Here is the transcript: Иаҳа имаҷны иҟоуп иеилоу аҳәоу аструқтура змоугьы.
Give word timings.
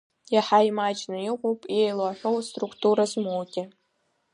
Иаҳа 0.33 0.59
имаҷны 0.67 1.17
иҟоуп 1.31 1.61
иеилоу 1.77 2.07
аҳәоу 2.09 2.37
аструқтура 2.39 3.03
змоугьы. 3.11 3.63